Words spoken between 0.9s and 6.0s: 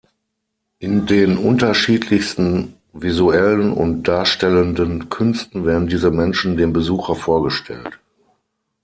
den unterschiedlichsten visuellen und darstellenden Künsten werden